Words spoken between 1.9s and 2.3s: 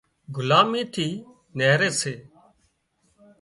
سي